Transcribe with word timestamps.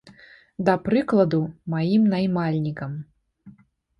Да 0.67 0.73
прыкладу, 0.85 1.41
маім 1.75 2.09
наймальнікам. 2.15 2.91